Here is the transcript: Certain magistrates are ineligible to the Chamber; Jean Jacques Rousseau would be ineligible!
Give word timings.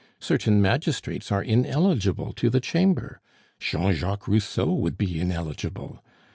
Certain 0.19 0.59
magistrates 0.59 1.31
are 1.31 1.43
ineligible 1.43 2.33
to 2.33 2.49
the 2.49 2.59
Chamber; 2.59 3.21
Jean 3.59 3.93
Jacques 3.93 4.27
Rousseau 4.27 4.73
would 4.73 4.97
be 4.97 5.19
ineligible! 5.19 6.03